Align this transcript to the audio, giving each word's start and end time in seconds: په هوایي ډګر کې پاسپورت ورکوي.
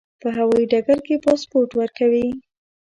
په 0.21 0.27
هوایي 0.37 0.65
ډګر 0.71 0.99
کې 1.07 1.15
پاسپورت 1.25 1.69
ورکوي. 1.75 2.27